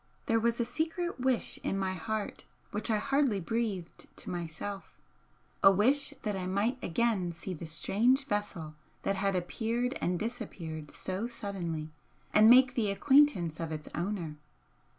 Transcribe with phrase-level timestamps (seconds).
[0.25, 4.95] There was a secret wish in my heart which I hardly breathed to myself,
[5.61, 10.89] a wish that I might again see the strange vessel that had appeared and disappeared
[10.89, 11.91] so suddenly,
[12.33, 14.37] and make the acquaintance of its owner.